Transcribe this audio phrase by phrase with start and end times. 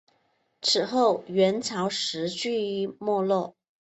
[0.63, 3.55] 此后元朝时趋于没落。